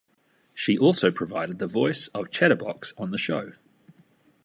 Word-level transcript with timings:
She 0.55 0.79
also 0.79 1.11
provided 1.11 1.59
the 1.59 1.67
voice 1.67 2.07
of 2.07 2.31
Chatterbox 2.31 2.95
on 2.97 3.11
the 3.11 3.19
show. 3.19 3.53